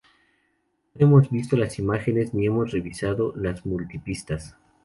[0.95, 4.57] No hemos visto las imágenes ni hemos revisado las multi-pistas.